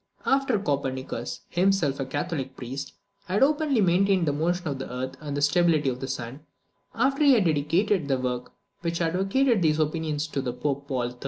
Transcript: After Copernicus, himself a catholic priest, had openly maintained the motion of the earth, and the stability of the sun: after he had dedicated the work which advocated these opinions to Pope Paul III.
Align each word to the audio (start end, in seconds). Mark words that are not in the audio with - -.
After 0.25 0.57
Copernicus, 0.57 1.41
himself 1.47 1.99
a 1.99 2.07
catholic 2.07 2.57
priest, 2.57 2.93
had 3.25 3.43
openly 3.43 3.81
maintained 3.81 4.27
the 4.27 4.33
motion 4.33 4.67
of 4.67 4.79
the 4.79 4.91
earth, 4.91 5.15
and 5.21 5.37
the 5.37 5.43
stability 5.43 5.89
of 5.89 5.99
the 5.99 6.07
sun: 6.07 6.39
after 6.95 7.23
he 7.23 7.33
had 7.33 7.45
dedicated 7.45 8.07
the 8.07 8.17
work 8.17 8.51
which 8.79 8.99
advocated 8.99 9.61
these 9.61 9.77
opinions 9.77 10.25
to 10.29 10.41
Pope 10.53 10.87
Paul 10.87 11.09
III. 11.11 11.15